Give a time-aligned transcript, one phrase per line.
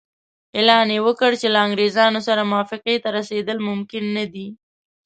[0.57, 4.47] اعلان یې وکړ چې له انګریزانو سره موافقې ته رسېدل ممکن نه دي.